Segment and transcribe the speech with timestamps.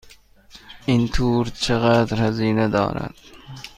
[0.85, 3.15] این تور چقدر هزینه دارد؟